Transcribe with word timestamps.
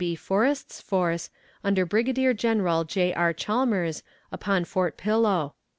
B. 0.03 0.15
Forrest's 0.15 0.81
force, 0.81 1.29
under 1.63 1.85
Brigadier 1.85 2.33
General 2.33 2.85
J. 2.85 3.13
R. 3.13 3.33
Chalmers, 3.33 4.01
upon 4.31 4.65
Fort 4.65 4.97
Pillow. 4.97 5.53